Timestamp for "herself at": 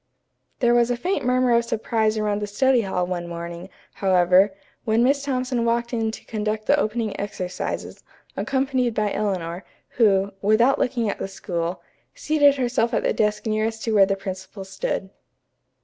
12.55-13.03